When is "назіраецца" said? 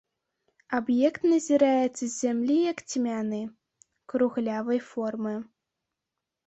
1.33-1.93